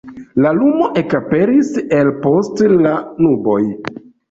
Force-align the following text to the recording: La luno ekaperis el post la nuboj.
La 0.45 0.53
luno 0.59 0.87
ekaperis 1.01 1.69
el 1.99 2.11
post 2.25 2.65
la 2.81 2.97
nuboj. 3.23 3.63